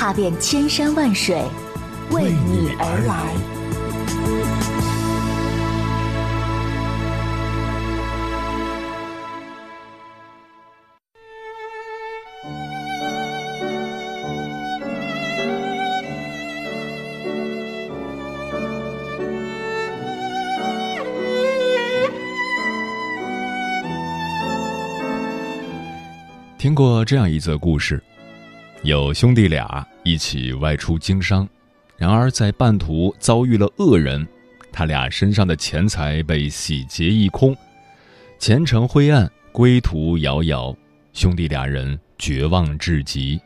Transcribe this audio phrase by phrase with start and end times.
[0.00, 1.36] 踏遍千山万水，
[2.10, 3.34] 为你而来。
[26.56, 28.02] 听过这样一则故事：
[28.82, 31.48] 有兄弟俩一起外出经商，
[31.96, 34.26] 然而在半途遭遇了恶人，
[34.72, 37.56] 他俩身上的钱财被洗劫一空，
[38.38, 40.74] 前程灰暗，归途遥遥，
[41.12, 43.40] 兄弟俩人绝望至极。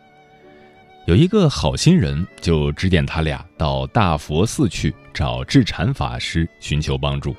[1.06, 7.36] 有一个好心人就指点他俩到大佛寺去找智禅法师寻求帮助，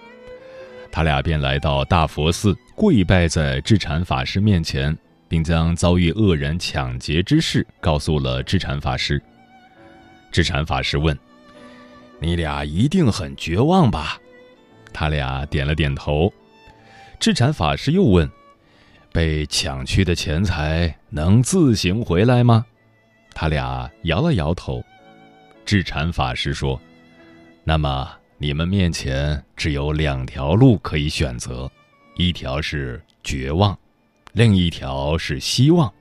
[0.91, 4.95] 他俩便来到大佛寺，跪拜在智禅法师面前。
[5.35, 9.21] 并将遭遇恶人抢劫之事告诉了智禅法师。
[10.31, 11.19] 智禅法师问
[12.21, 14.17] ：“你俩一定很绝望吧？”
[14.93, 16.31] 他俩点了点头。
[17.19, 18.31] 智禅法师又问
[19.11, 22.65] ：“被抢去的钱财能自行回来吗？”
[23.35, 24.81] 他俩摇了摇头。
[25.65, 26.81] 智禅法师说
[27.65, 31.69] ：“那么你们面前只有两条路可以选择，
[32.15, 33.77] 一条是绝望。”
[34.35, 35.91] 另一条是希望。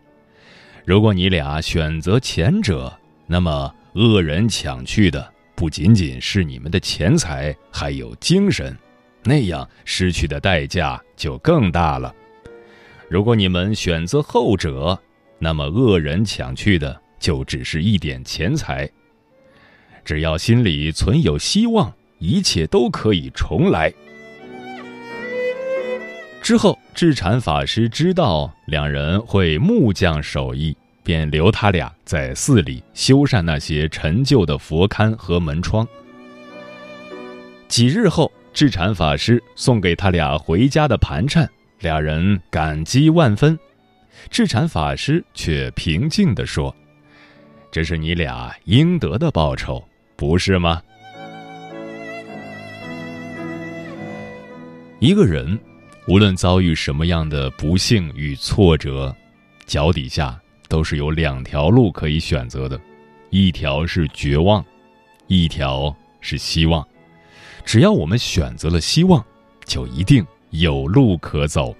[0.84, 2.92] 如果你俩选择前者，
[3.28, 8.76] 那么恶人抢去的不仅仅是你们的钱财，还有精神，
[9.22, 12.12] 那样失去的代价就更大了。
[13.08, 15.00] 如果你们选择后者，
[15.38, 18.90] 那么恶人抢去的就只是一点钱财。
[20.04, 23.94] 只要心里存有希望，一切都可以重来。
[26.42, 35.84] 之后，智禅法师知道两人会木匠手艺，便留他俩在寺里修缮那些陈旧的佛龛和门窗。
[37.66, 41.50] 几日后，智禅法师送给他俩回家的盘缠，
[41.80, 43.58] 两人感激万分。
[44.30, 46.72] 智禅法师却平静地说
[47.72, 49.84] ：“这是你俩应得的报酬，
[50.14, 50.80] 不是吗？”
[55.00, 55.58] 一个人。
[56.06, 59.14] 无论遭遇什么样的不幸与挫折，
[59.64, 60.38] 脚底下
[60.68, 62.78] 都是有两条路可以选择的，
[63.30, 64.62] 一条是绝望，
[65.28, 66.86] 一条是希望。
[67.64, 69.24] 只要我们选择了希望，
[69.64, 71.74] 就一定有路可走。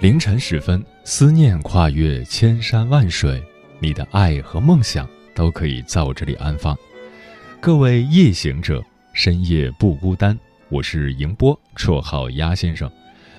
[0.00, 3.42] 凌晨时分，思念跨越千山万水。
[3.80, 6.76] 你的爱和梦想都可以在我这里安放。
[7.60, 10.38] 各位夜行者，深夜不孤单。
[10.68, 12.90] 我是迎波，绰号鸭先生，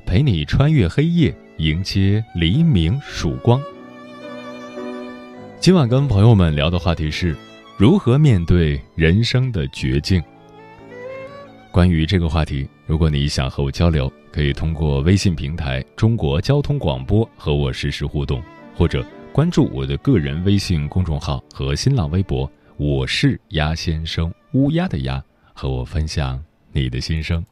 [0.06, 3.62] 陪你穿越黑夜，迎接黎明曙光。
[5.59, 7.35] 今晚跟朋友们聊的话题是
[7.78, 10.23] 如何面对人生的绝境。
[11.72, 18.41] 关于这个话题，如果你想和我交流，可以通过微信平台“中国交通广播”和我实时互动，
[18.75, 19.06] 或者。
[19.35, 25.22] 关注我的个人微信公众号和新浪微博，我是鸭先生，乌鸦的鸭，
[25.53, 26.41] 和我分享
[26.72, 27.46] 你的心声。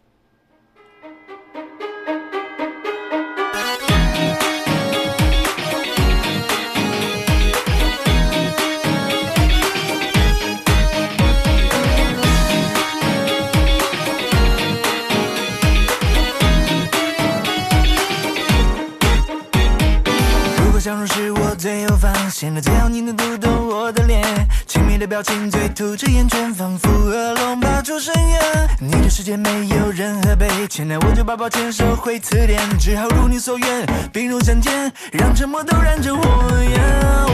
[22.33, 24.24] 现在最好你能读懂我的脸，
[24.65, 28.41] 亲密的表情最吐着烟圈，仿佛恶龙爬出深渊。
[28.80, 36.24] 你的世界没有任何悲，前来我就把抱歉收回词典，只好如你所愿，兵戎相见，让沉默都燃成火
[36.63, 36.81] 焰。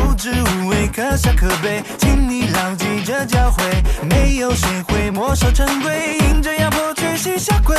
[0.03, 3.63] 无知无畏，可笑可悲，请你牢记这教诲，
[4.05, 7.73] 没有谁会墨守成规，迎着压迫屈膝下跪，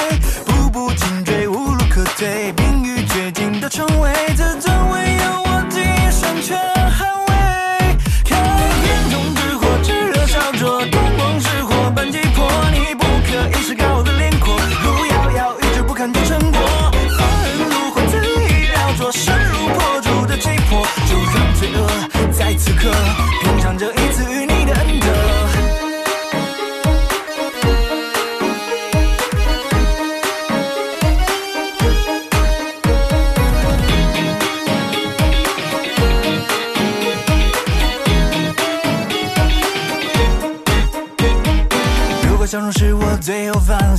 [0.46, 5.09] 步步紧追，无路可退，濒于绝境的重围，自尊唯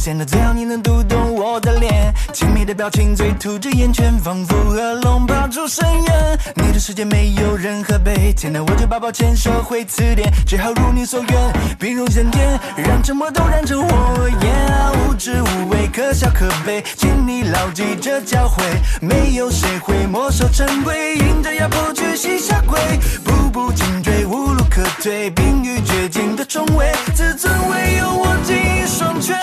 [0.01, 6.39] 现的最好你能读懂我的脸，亲密的表情，嘴吐着烟圈，仿佛恶龙爬出深渊。
[6.56, 15.06] 你的世界没有任何悲，天的我就把抱歉收回词典，只好如你所愿，冰融成甜，让沉默都燃成火焰。
[15.06, 18.63] 无知无畏，可笑可悲，请你牢记这教诲，
[19.01, 22.80] 没有谁会墨守成规，迎着压迫去吸下跪，
[23.24, 28.57] 步步紧追，无路可退，冰与绝境的重围，自尊唯有我紧
[28.88, 29.38] 双拳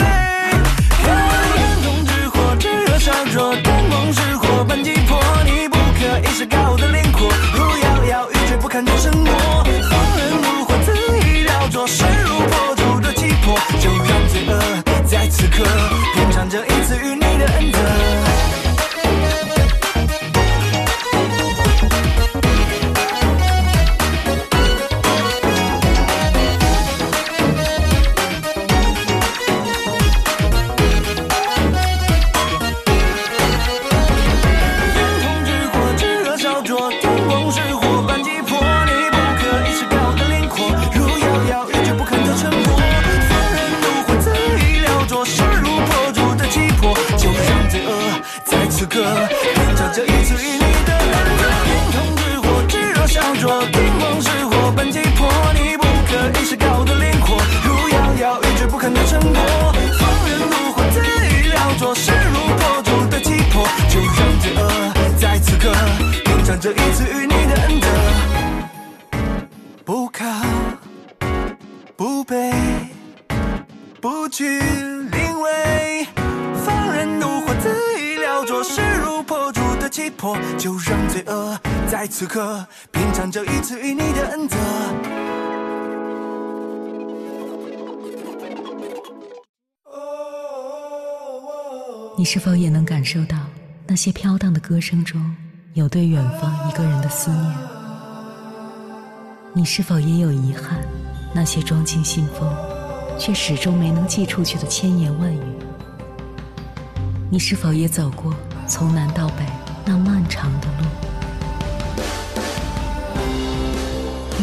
[0.00, 1.32] 捍卫。
[1.56, 9.32] 眼中之火炙热烧灼，灯光是火般击破，你不可一世高的轮廓，如摇摇欲坠不堪做承诺，
[9.90, 10.88] 放任怒火恣
[11.26, 14.52] 意雕琢，势如破竹的气魄，就让罪恶
[15.06, 15.64] 在此刻
[16.14, 16.83] 品尝这一
[81.90, 84.56] 在此刻品尝这一次与你的恩泽。
[92.16, 93.36] 你是否也能感受到
[93.86, 95.20] 那些飘荡的歌声中
[95.74, 97.54] 有对远方一个人的思念？
[99.52, 100.80] 你是否也有遗憾？
[101.34, 102.48] 那些装进信封，
[103.18, 105.40] 却始终没能寄出去的千言万语？
[107.30, 108.32] 你是否也走过
[108.66, 109.44] 从南到北
[109.84, 111.13] 那漫长的路？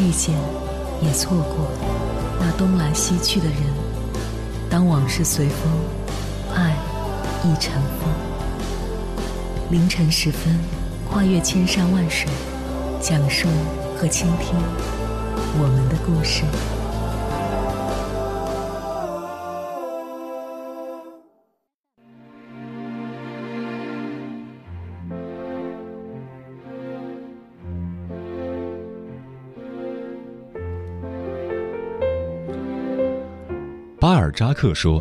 [0.01, 0.35] 遇见，
[1.03, 1.67] 也错过
[2.39, 3.55] 那东来西去的人。
[4.67, 5.71] 当往事随风，
[6.55, 6.75] 爱
[7.43, 8.09] 亦尘封。
[9.69, 10.57] 凌晨时分，
[11.07, 12.27] 跨越千山万水，
[12.99, 13.47] 讲述
[13.95, 14.55] 和倾听
[15.59, 16.41] 我们的故事。
[34.01, 34.99] 巴尔扎克说：“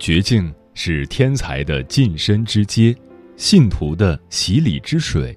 [0.00, 2.96] 绝境是天才的近身之阶，
[3.36, 5.36] 信徒的洗礼之水，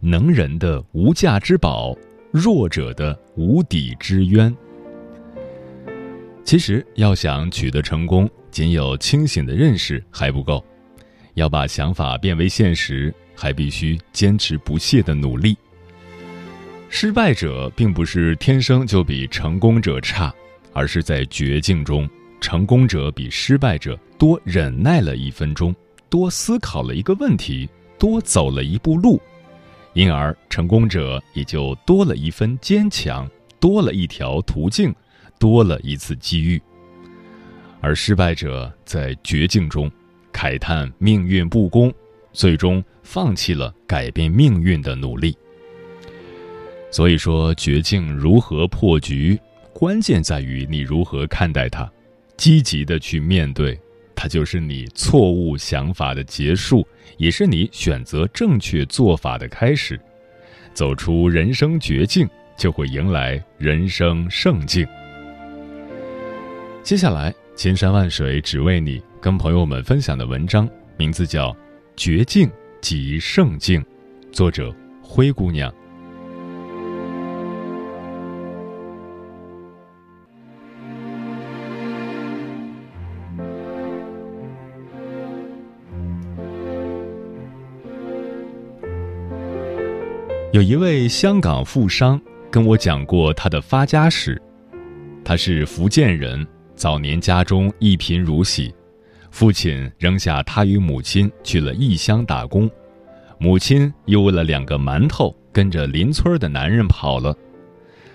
[0.00, 1.92] 能人的无价之宝，
[2.30, 4.56] 弱者的无底之渊。”
[6.46, 10.64] 其实，要想取得成功，仅有清醒的认识还不够，
[11.34, 15.58] 要把想法变为现实，还必须坚持不懈的努力。
[16.88, 20.32] 失败者并不是天生就比成功者差，
[20.72, 22.08] 而是在绝境中。
[22.42, 25.72] 成功者比失败者多忍耐了一分钟，
[26.10, 29.18] 多思考了一个问题，多走了一步路，
[29.94, 33.30] 因而成功者也就多了一分坚强，
[33.60, 34.92] 多了一条途径，
[35.38, 36.60] 多了一次机遇。
[37.80, 39.90] 而失败者在绝境中
[40.32, 41.94] 慨叹命运不公，
[42.32, 45.34] 最终放弃了改变命运的努力。
[46.90, 49.38] 所以说，绝境如何破局，
[49.72, 51.90] 关键在于你如何看待它。
[52.42, 53.78] 积极的去面对，
[54.16, 56.84] 它就是你错误想法的结束，
[57.16, 59.96] 也是你选择正确做法的开始。
[60.74, 64.84] 走出人生绝境，就会迎来人生胜境。
[66.82, 71.50] 接下来，千山万水只为你，跟朋友们分享的文章名字叫
[71.96, 73.80] 《绝境即胜境》，
[74.32, 75.72] 作者灰姑娘。
[90.52, 94.40] 有一位香港富商跟我讲过他的发家史。
[95.24, 98.70] 他是福建人，早年家中一贫如洗，
[99.30, 102.70] 父亲扔下他与母亲去了异乡打工，
[103.38, 107.34] 母亲又为了两个馒头跟着邻村的男人跑了。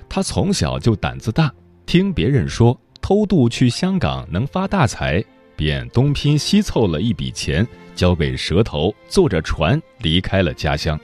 [0.08, 1.51] 他从小就胆子大，
[1.88, 5.25] 听别人说偷渡去香港能发大财，
[5.56, 11.00] 便东拼西凑了一笔钱，交给蛇头，坐着船离开了家乡。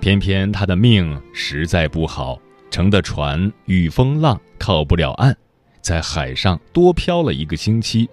[0.00, 2.38] 偏偏他的命实在不好，
[2.70, 5.34] 乘的船遇风浪，靠不了岸，
[5.80, 8.08] 在海上多漂了一个星期。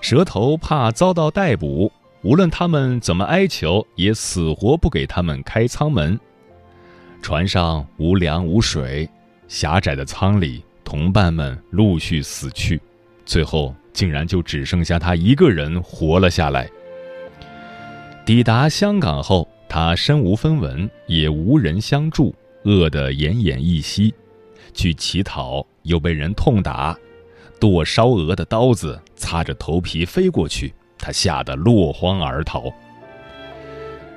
[0.00, 6.18] 蛇头怕遭到逮捕，无论他们怎么哀求，也死活不给他们开舱门。
[7.20, 9.08] 船上无粮无水，
[9.48, 12.80] 狭窄的舱里，同伴们陆续死去，
[13.24, 16.68] 最后竟然就只剩下他一个人活了下来。
[18.26, 24.14] 抵达香港后，他身无分文，也无人相助，饿得奄奄一息。
[24.72, 26.96] 去乞讨，又被人痛打，
[27.58, 32.72] 剁烧鹅的刀子擦着头皮飞过去，他吓得落荒而逃。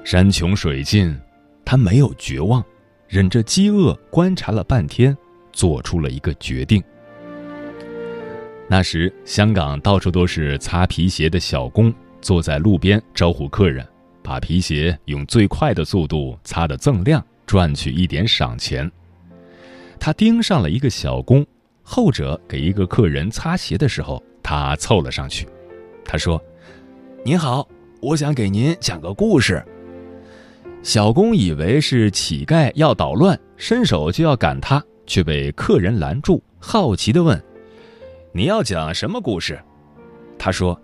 [0.03, 1.19] 山穷水尽，
[1.65, 2.63] 他没有绝望。
[3.07, 5.17] 忍着饥饿观察了半天，
[5.51, 6.83] 做出了一个决定。
[8.69, 13.83] 那时，香港到处都是擦皮鞋的小工，坐在路边招呼客人，
[14.27, 18.91] 把皮鞋用最快的速度擦得锃亮，赚取一点赏钱。
[19.97, 21.45] 他盯上了一个小工，
[21.81, 25.47] 后者给一个客人擦鞋的时候，他凑了上去。
[26.03, 26.43] 他说
[27.23, 27.65] ：“您好，
[28.01, 29.65] 我想给您讲个故事。”
[30.83, 37.41] 小工以为是乞丐要捣乱，伸手就要赶他，却被客人拦住，好奇地问
[38.35, 39.57] ：“你要讲什么故事？”
[40.37, 40.77] 他说：“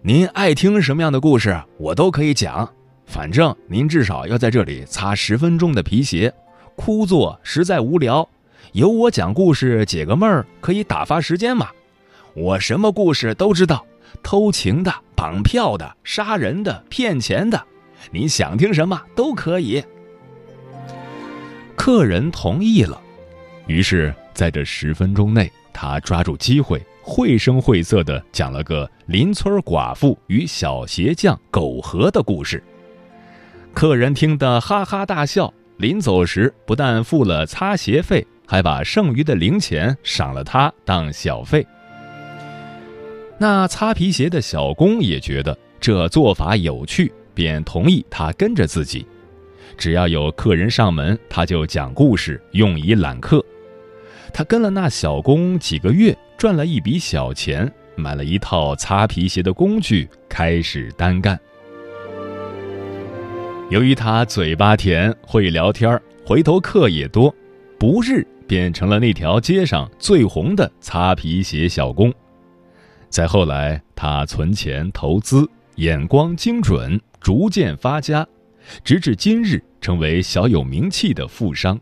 [0.00, 2.66] 您爱听什么样的故事，我都可以讲。
[3.08, 6.32] 反正您至少要在这里擦十分钟的皮鞋，
[6.76, 8.28] 枯坐实在无聊，
[8.72, 11.68] 有我讲故事解个闷儿，可以打发时间嘛。
[12.34, 13.84] 我什么故事都知道，
[14.22, 17.60] 偷情的、绑票的、杀人的、骗钱的。”
[18.12, 19.82] 你想听什么都可以。
[21.74, 23.00] 客人同意了，
[23.66, 32.62] 于是在这十分钟内，他抓住机会，绘声绘色地讲了个邻村寡妇与小鞋匠苟合的故事。
[33.74, 41.66] 客人听得哈哈大笑，临走时不但付了擦鞋费，还把剩余的零钱赏了他当小费。
[43.38, 47.12] 那擦皮鞋的小工也觉得这做法有趣。
[47.34, 49.06] 便同意他跟着自己，
[49.76, 53.40] 只要有客人上门，他就讲故事，用以揽客。
[54.34, 61.38] 他跟了那小工几个月，赚了一笔小钱，买了一套擦皮鞋的工具，开始单干。
[63.70, 67.34] 由于他嘴巴甜，会聊天回头客也多，
[67.78, 72.12] 不日变成了那条街上最红的擦皮鞋小工。
[73.10, 75.46] 再后来，他存钱投资，
[75.76, 76.98] 眼光精准。
[77.20, 78.24] 逐渐发家，
[78.84, 81.78] 直至今日成为小有名气的富商。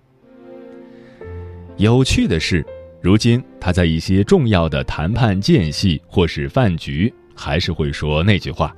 [1.76, 2.64] 有趣的是，
[3.02, 8.74] 如今他在一些重要的谈判间隙或是饭局，还是会说那句话：“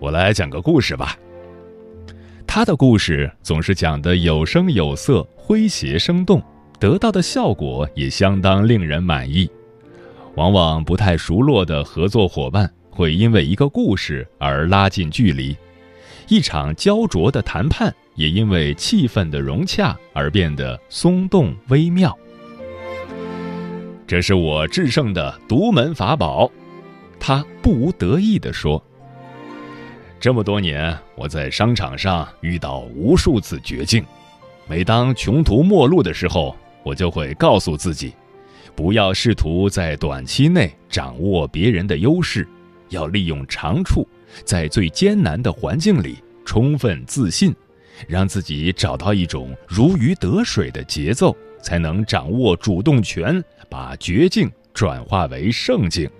[0.00, 1.16] 我来讲个故事吧。”
[2.50, 6.42] 他的故事总是讲得有声有色、诙谐生动，
[6.80, 9.48] 得到的效果也相当令人满意。
[10.34, 15.54] 往往不太熟络的合作伙伴会因为一个故事而拉近距离。
[16.26, 22.16] 一场焦灼的谈判也因为气氛的融洽而变得松动微妙。
[24.06, 26.50] 这是我制胜的独门法宝，
[27.20, 28.82] 他不无得意地说。
[30.20, 34.04] 这么多年，我在商场上遇到无数次绝境，
[34.66, 38.12] 每当穷途末路的时候，我就会告诉自己，
[38.74, 42.46] 不要试图在短期内掌握别人的优势，
[42.88, 44.06] 要利用长处。
[44.44, 47.54] 在最艰难的环境里，充分自信，
[48.08, 56.10] 让自己找到一种如鱼得水的节奏，才能掌握主动权，把绝境转化为胜境。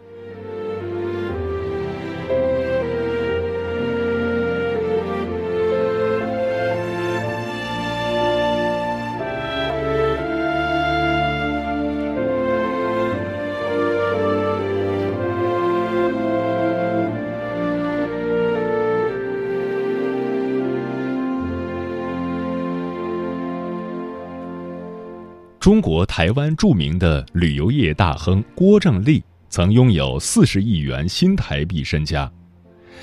[25.69, 32.33] 中国台湾著名的旅游业大亨郭正利曾拥有四十亿元新台币身家，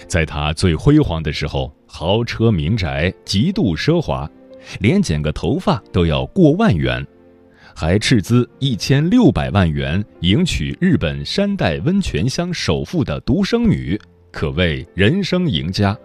[0.08, 4.28] 在他最辉煌的时候，豪车名宅极度奢华，
[4.80, 7.06] 连剪个头发都要过万元，
[7.76, 13.96] 还斥资一千六百万元迎娶日本山代温泉乡首富的独生女，
[14.32, 15.96] 可谓人生赢家。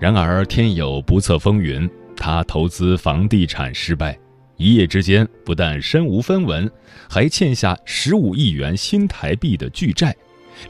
[0.00, 4.18] 然而天有不测风云，他投资房地产失败。
[4.56, 6.70] 一夜之间，不但身无分文，
[7.08, 10.16] 还欠下十五亿元新台币的巨债，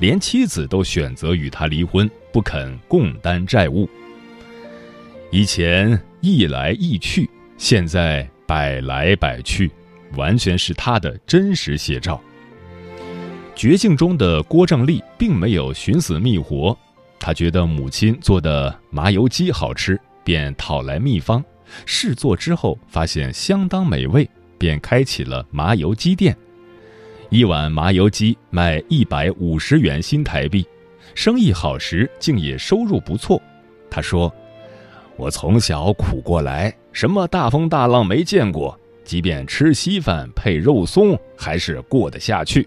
[0.01, 3.89] 连妻子都选择与他离婚，不肯共担债务。
[5.31, 7.29] 以前一来一去，
[7.59, 9.71] 现在百来百去，
[10.17, 12.21] 完全是他的真实写照。
[13.55, 16.77] 绝境中的郭正立并没有寻死觅活，
[17.19, 21.43] 他觉得母亲做的麻油鸡好吃，便讨来秘方，
[21.85, 26.37] 试做之后发现相当美味，便开启了麻油鸡店。
[27.29, 30.65] 一碗麻油鸡卖一百五十元新台币，
[31.15, 33.43] 生意好时竟也收入不错。
[33.91, 34.33] 他说
[35.17, 42.67] ：“我从小苦过来，什么大风大浪没见过，即便吃稀饭配肉松，还是过得下去。”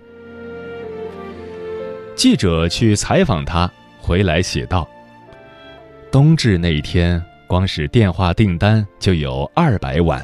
[2.16, 4.86] 记者去采访他，回来写道
[6.12, 10.24] ：“冬至那一天，光是电话订单就有二百碗。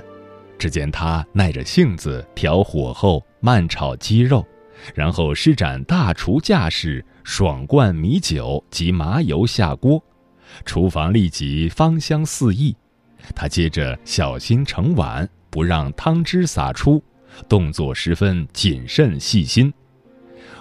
[0.60, 4.46] 只见他耐着性子调火候，慢炒鸡肉，
[4.94, 10.00] 然后施展大厨架势，爽灌米酒及麻油下锅，
[10.66, 12.76] 厨房立即芳香四溢。
[13.34, 17.04] 他接着小心盛碗，不让汤汁洒出，
[17.50, 19.74] 动作十分谨慎细心。”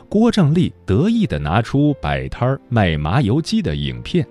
[0.09, 4.27] 郭正丽得意地拿出摆摊卖麻油鸡的影片，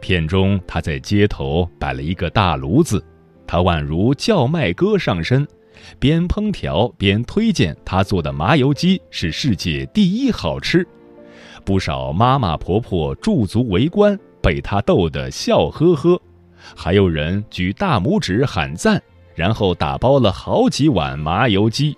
[0.00, 3.04] 片中他在街头摆了一个大炉子，
[3.46, 5.46] 他宛如叫卖哥上身，
[5.98, 10.86] 边烹调边推荐他做的麻油鸡是世界第一好吃，
[11.64, 16.20] 不少妈妈婆婆驻足围观，被他逗得笑呵呵，
[16.76, 19.00] 还有人举大拇指喊赞，
[19.34, 21.96] 然后打包了好几碗麻油鸡。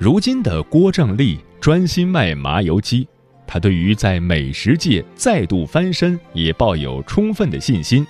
[0.00, 3.08] 如今的郭正利专心卖麻油鸡，
[3.48, 8.06] 他对于在美食界再度翻身也抱有充分的信心，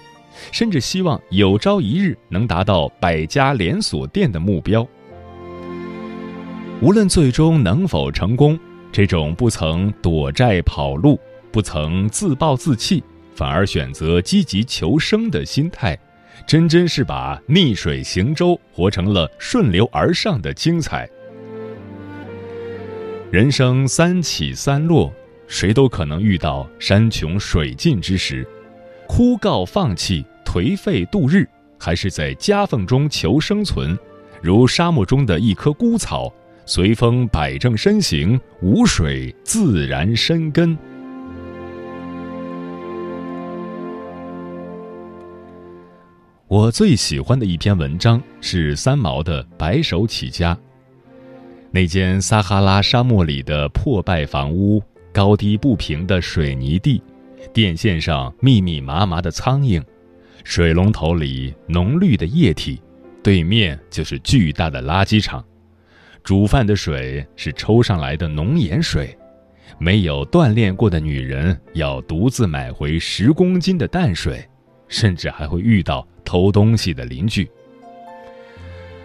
[0.52, 4.86] 甚至希望有朝一日能达到百家连锁店的目标。
[6.82, 8.60] 无论最终能否成功，
[8.92, 11.18] 这种不曾躲债跑路、
[11.50, 13.02] 不曾自暴自弃，
[13.34, 15.98] 反而选择积极求生的心态，
[16.46, 21.08] 真真是把 逆水行舟活成了顺流而上的精彩。
[23.30, 25.12] 人生三起三落，
[25.46, 28.46] 谁都可能遇到山穷水尽之时，
[29.06, 31.46] 枯槁放弃、颓废度日，
[31.78, 33.98] 还是在夹缝中求生存，
[34.40, 36.32] 如沙漠中的一棵枯草，
[36.64, 40.76] 随风摆正身形，无水自然生根。
[46.46, 50.54] 我最喜欢的一篇文章是三毛的《白手起家》。
[51.70, 57.02] 那间撒哈拉沙漠里的破败房屋，高低不平的水泥地，
[57.52, 59.82] 电线上密密麻麻的苍蝇，
[60.44, 62.80] 水龙头里浓绿的液体，
[63.22, 65.44] 对面就是巨大的垃圾场。
[66.24, 69.16] 煮饭的水是抽上来的浓盐水，
[69.78, 74.42] 没有锻炼过的女人要独自买回十公斤的淡水，
[74.88, 77.48] 甚至还会遇到偷东西的邻居。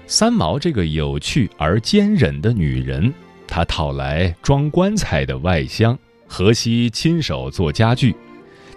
[0.05, 3.11] 三毛这个有趣而坚韧的女人，
[3.47, 8.15] 她讨来装棺材的外箱，荷西亲手做家具，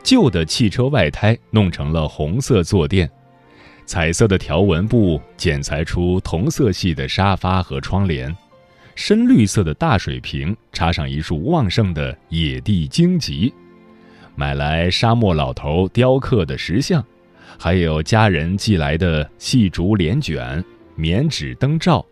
[0.02, 3.10] 旧的汽车外胎弄成了红色坐垫，
[3.84, 8.34] 彩色的条纹布剪裁出同色系的沙发和窗帘，
[8.94, 13.52] 深绿色的大水瓶插上一束旺盛的野地荆棘，
[14.36, 17.04] 买来沙漠老头雕刻的石像，
[17.58, 20.64] 还有家人寄来的细竹帘卷。
[20.96, 22.04] 棉纸灯罩，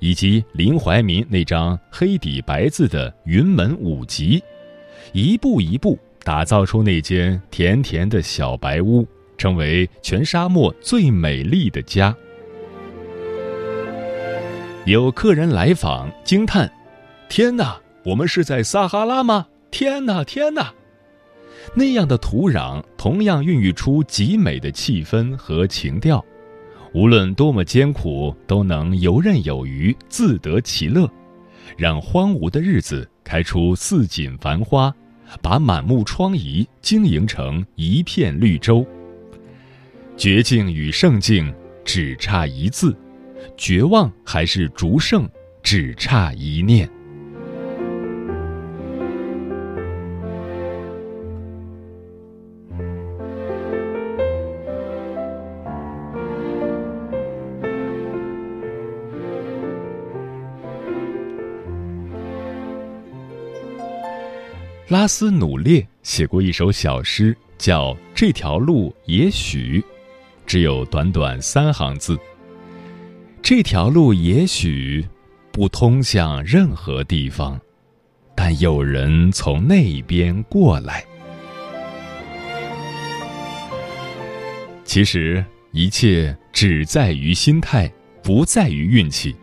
[0.00, 4.42] 以及林怀民那张黑底白字的云门舞集，
[5.12, 12.14] 一步一步打造出那间甜甜的小白屋，成为全沙漠最美丽的家。
[14.84, 16.72] 有客人来访，惊叹
[17.30, 19.46] ：“天哪，我们是在撒哈拉吗？
[19.70, 20.74] 天哪，天哪！”
[21.74, 26.24] 那样的土壤，同样孕育出极美的气氛和情调。
[26.94, 31.10] 无论多么艰苦，都能游刃有余，自得其乐，
[31.76, 34.94] 让荒芜的日子开出似锦繁花，
[35.40, 38.86] 把满目疮痍经营成一片绿洲。
[40.18, 41.52] 绝境与胜境
[41.82, 42.94] 只差一字，
[43.56, 45.26] 绝望还是逐胜
[45.62, 46.88] 只差一念。
[64.92, 69.80] 拉斯努列写过一首小诗，叫《这条路也许》，
[70.44, 72.14] 只有短短三行字。
[73.40, 75.02] 这条路也许
[75.50, 77.58] 不通向任何地方，
[78.34, 81.02] 但有人从那边过来。
[84.84, 87.90] 其实一切只在于心态，
[88.22, 89.34] 不在于运气。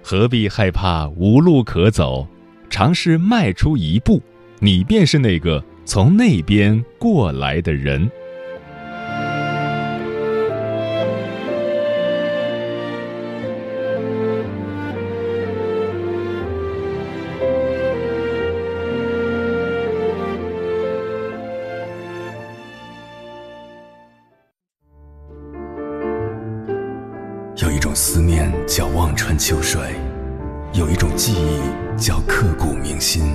[0.00, 2.24] 何必害怕无路可走？
[2.70, 4.22] 尝试迈出一步，
[4.64, 8.10] 你便是那个从那边过来的人。
[27.56, 29.78] 有一种思念叫望穿秋水，
[30.72, 33.34] 有一种记忆叫刻骨铭心，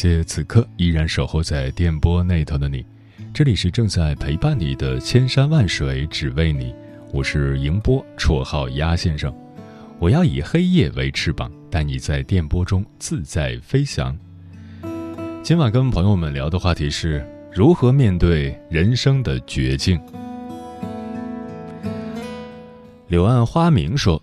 [0.00, 2.86] 谢此刻依然守候在电波那头的你，
[3.34, 6.72] 这里是正在陪伴你的千山万水只为你，
[7.12, 9.34] 我是迎波，绰号鸭先生。
[9.98, 14.16] 我要以黑夜为翅膀，带你在电波中自在飞翔。
[15.42, 20.00] 今晚跟朋友们聊的话题是如何面对人生的绝境。
[23.08, 24.22] 柳暗花明说，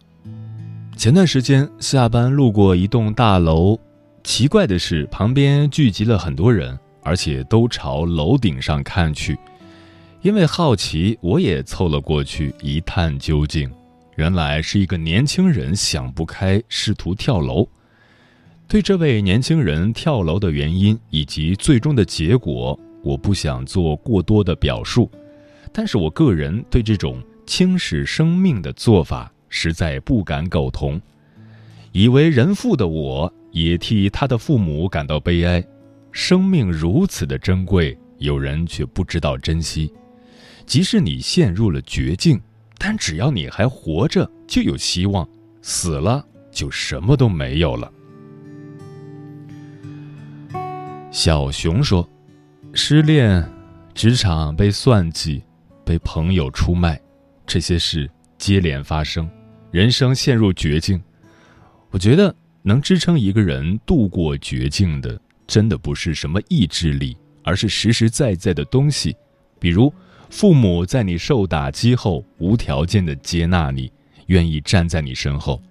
[0.95, 3.77] 前段时间下班路过一栋大楼。
[4.25, 9.38] 奇怪的是，旁边聚集了很多人，而且都朝楼顶上看去。
[10.23, 13.71] 因为好奇，我也凑了过去一探究竟。
[14.15, 17.69] 原来是一个年轻人想不开，试图跳楼。
[18.67, 25.07] 对这位年轻人跳楼的原因以及最终的结果，我不想做过多的表述。
[25.71, 30.99] 但是我个人对这种轻视生命的做法实在不敢苟同。
[31.91, 33.31] 以为人父的我。
[33.55, 35.65] 也替他的父母感到悲哀，
[36.11, 39.89] 生命如此的珍贵，有人却不知道珍惜。
[40.65, 42.37] 即使你陷入了绝境，
[42.77, 45.25] 但只要你还活着，就有希望；
[45.61, 47.89] 死了，就什么都没有了。
[51.09, 52.05] 小熊说
[52.75, 53.49] ：“失恋、
[53.93, 55.41] 职场被算计、
[55.85, 57.01] 被朋友出卖，
[57.47, 59.29] 这些事接连发生，
[59.71, 61.01] 人生陷入绝境。”
[61.89, 62.35] 我觉得。
[62.67, 69.15] 能支撑一个人度过绝境的，真的不是什么意志力，而是实实在在的东西，
[69.60, 69.93] 比如
[70.32, 73.91] 父母在你受打击后无条件的接纳你，
[74.25, 75.62] 愿意站在你身后；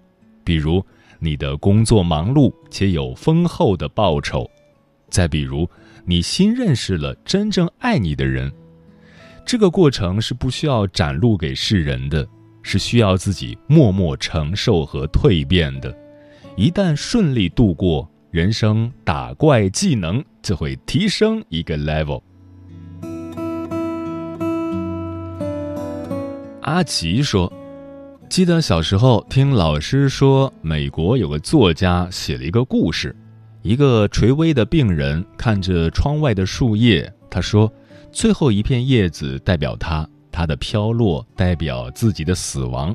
[0.44, 0.86] 比如
[1.18, 4.48] 你的工作忙碌且有丰厚的报酬；
[5.10, 5.68] 再比如
[6.04, 8.52] 你新认识了真正爱你的人。
[9.44, 12.24] 这个过程是不需要展露给世人的，
[12.62, 16.03] 是需要自己默默承受和蜕变的。
[16.56, 22.22] 一旦顺利度过，人生打怪技能就会提升一个 level。
[26.60, 27.52] 阿奇说
[28.30, 33.14] ：“记得小时候听老师说，美国有个作家写了一个故事，
[33.62, 37.70] 一个垂危的病人看着窗外的树叶，他说：
[38.12, 42.94] 最后一片叶子代表他，他的飘落代表自己的死亡。”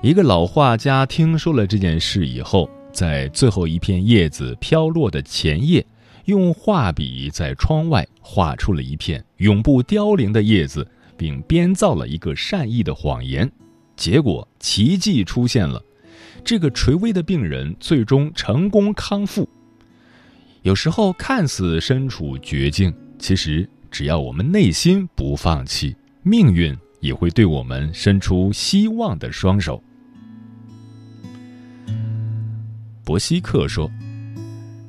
[0.00, 5.84] 一个老画家听说了这件事以后，在最后一片叶子飘落的前夜，
[6.26, 13.50] 用画笔在窗外画出了一片永不凋零的叶子，并编造了一个善意的谎言。
[13.96, 15.82] 结果奇迹出现了，
[16.44, 19.48] 这个垂危的病人最终成功康复。
[20.62, 29.82] 有时候看似身处绝境，其实只要我们内心不放弃，命运也会对我们伸出希望的双手。
[33.08, 33.90] 伯希克说：“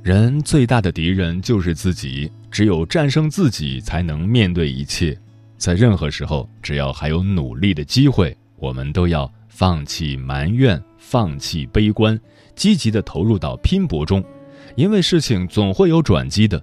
[0.03, 5.17] 人最大的敌人就是自己，只有战胜自己，才能面对一切。
[5.57, 12.19] 在任何时候，只要还有努力的机会，我们都要放弃埋怨，放弃悲观，
[12.55, 14.21] 积极的投入到拼搏中。
[14.75, 16.61] 因为事情总会有转机的。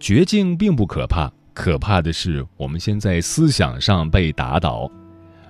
[0.00, 4.90] 绝境并不可怕，可怕的是我们先在思想上被打倒。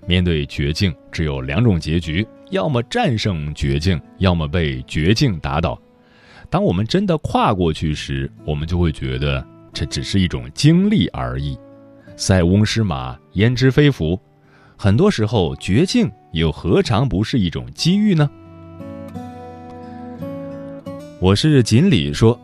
[0.07, 5.81] 面对绝境，只有两种结局。”要么战胜绝境，要么被绝境打倒。
[6.49, 11.57] 当我们真的跨过去时，我们就会觉得这只是一种经历而已。
[12.17, 14.21] 塞翁失马，焉知非福？
[14.77, 18.29] 很多时候，绝境又何尝不是一种机遇呢？
[21.21, 22.39] 我是锦鲤说，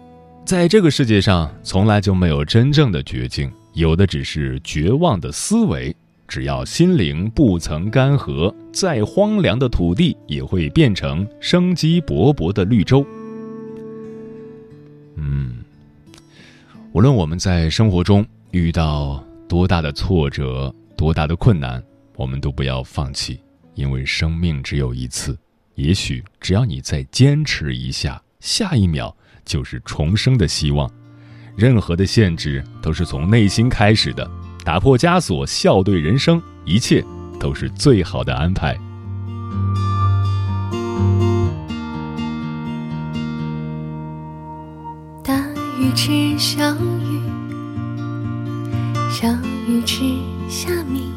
[0.44, 5.94] 在这个世界上从来就没有真正的绝境，有的只是绝望的思维。
[6.28, 13.06] 只要心灵不曾干涸，再荒凉的土地也会变成生机勃勃的绿洲。
[15.16, 15.58] 嗯，
[16.92, 21.82] 无论我们在生活中遇到多大的挫折、多大的困难，
[22.16, 23.40] 我们都不要放弃，
[23.74, 25.36] 因为生命只有一次。
[25.74, 28.20] 也许只要你再坚持一下。
[28.40, 30.88] 下一秒就是重生的希望，
[31.56, 34.30] 任何的限制都是从内心开始的，
[34.66, 37.02] 打破枷锁，笑对人生，一切
[37.38, 38.76] 都是最好的安排。
[45.22, 45.40] 大
[45.78, 47.22] 鱼吃小鱼，
[49.08, 49.28] 小
[49.68, 50.02] 鱼吃
[50.48, 51.12] 虾米。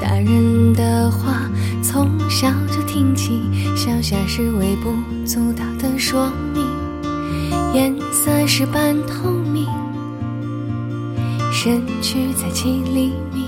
[0.00, 1.48] 大人的话
[1.80, 3.40] 从小就听起，
[3.76, 4.92] 小虾是微不
[5.24, 6.66] 足道的说明。
[7.72, 9.68] 颜色是半透明，
[11.64, 13.46] 身躯在几厘米。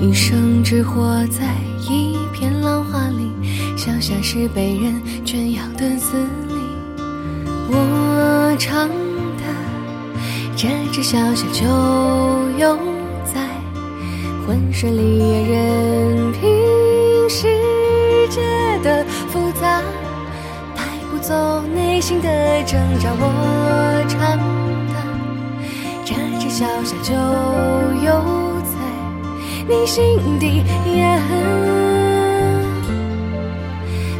[0.00, 1.54] 一生只活在
[1.86, 3.30] 一片浪花里，
[3.76, 6.16] 小小是被人圈养的子
[6.48, 6.54] 里。
[7.68, 9.44] 我唱的
[10.56, 11.66] 这只小虾就
[12.58, 12.78] 有。
[14.46, 17.46] 浑水里也任凭世
[18.30, 18.40] 界
[18.82, 19.82] 的复杂，
[20.74, 23.10] 带不走内心的挣扎。
[23.20, 24.38] 我唱
[26.58, 28.10] 脚下就有
[28.64, 28.74] 在
[29.68, 30.64] 你心底，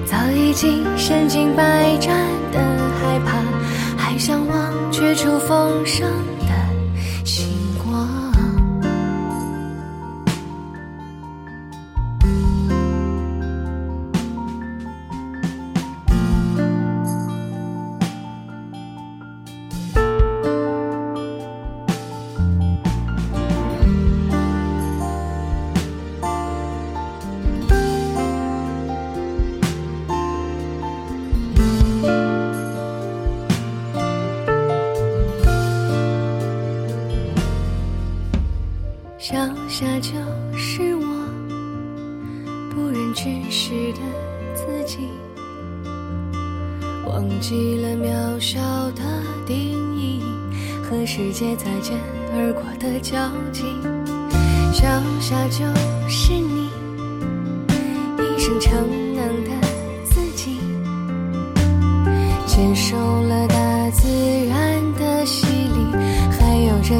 [0.07, 2.15] 早已经身经百战
[2.53, 2.61] 的
[3.01, 3.43] 害怕，
[3.97, 6.09] 还向往绝处逢生。
[39.31, 39.37] 脚
[39.69, 40.13] 下就
[40.57, 41.05] 是我，
[42.71, 44.01] 不忍直视的
[44.55, 45.01] 自己，
[47.07, 48.59] 忘记了渺小
[48.93, 49.03] 的
[49.47, 49.55] 定
[49.99, 50.23] 义
[50.83, 51.95] 和世界擦肩
[52.33, 53.65] 而过的交集。
[54.73, 54.89] 脚
[55.21, 55.67] 下就
[56.09, 56.71] 是你，
[58.17, 58.89] 一生逞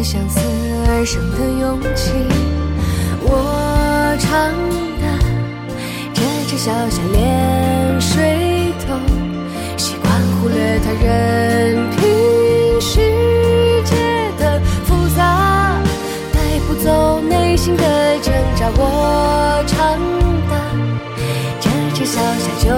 [0.03, 0.41] 相思
[0.89, 2.13] 而生的勇气。
[3.21, 4.53] 我唱
[5.01, 5.05] 的
[6.15, 8.95] 这只小虾连水都
[9.77, 13.01] 习惯忽略它，任凭世
[13.85, 13.93] 界
[14.39, 15.81] 的复杂
[16.33, 17.83] 带不走内心的
[18.21, 18.71] 挣扎。
[18.77, 19.99] 我唱
[20.49, 20.53] 的
[21.61, 22.69] 这只小虾就